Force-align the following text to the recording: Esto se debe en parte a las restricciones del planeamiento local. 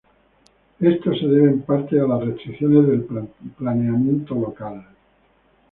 Esto 0.79 1.13
se 1.13 1.27
debe 1.27 1.49
en 1.49 1.61
parte 1.61 1.99
a 1.99 2.07
las 2.07 2.25
restricciones 2.25 2.87
del 2.87 3.03
planeamiento 3.55 4.33
local. 4.33 4.83